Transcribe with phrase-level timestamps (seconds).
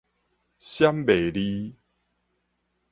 [0.59, 1.75] 閃袂離